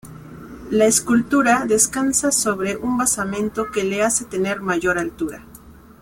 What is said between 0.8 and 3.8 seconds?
escultura descansa sobre un basamento